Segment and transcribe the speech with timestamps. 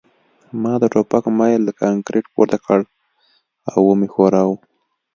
[0.61, 2.79] ما د ټوپک میل له کانکریټ پورته کړ
[3.71, 4.55] او ومې ښوراوه